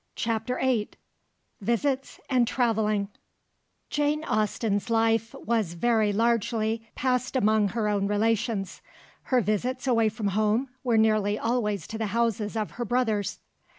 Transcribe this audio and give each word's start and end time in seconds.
CHAPTER 0.15 0.57
VIII 0.59 0.89
VISITS 1.61 2.19
AND 2.27 2.47
TRAVELLING 2.47 3.09
Jane 3.91 4.23
Austen's 4.23 4.89
life 4.89 5.35
was 5.35 5.75
very 5.75 6.11
largely 6.11 6.89
passed 6.95 7.35
among 7.35 7.67
her 7.67 7.87
own 7.87 8.07
relations, 8.07 8.81
her 9.25 9.41
visits 9.41 9.85
away 9.85 10.09
from 10.09 10.29
home 10.29 10.69
were 10.83 10.97
nearly 10.97 11.37
always 11.37 11.85
to 11.85 11.99
the 11.99 12.07
houses 12.17 12.57
of 12.57 12.71
her 12.71 12.83
brothers. 12.83 13.41